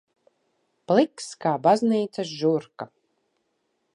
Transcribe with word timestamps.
Pliks 0.91 1.27
kā 1.45 1.51
baznīcas 1.67 2.33
žurka. 2.39 2.91